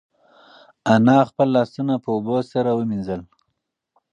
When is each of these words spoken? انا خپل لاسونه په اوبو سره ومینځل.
انا 0.93 1.17
خپل 1.29 1.47
لاسونه 1.55 1.93
په 2.03 2.09
اوبو 2.15 2.37
سره 2.51 2.69
ومینځل. 2.73 3.21